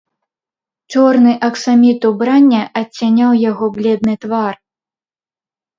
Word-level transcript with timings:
Чорны 0.93 1.33
аксаміт 1.49 2.01
убрання 2.11 2.63
адцяняў 2.83 3.31
яго 3.49 3.65
бледны 3.79 4.13
твар. 4.27 4.53